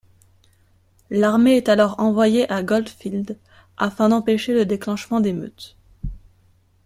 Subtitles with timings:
[1.11, 3.37] L'armée est alors envoyée à Goldfield
[3.77, 5.77] afin d'empêcher le déclenchement d'émeutes.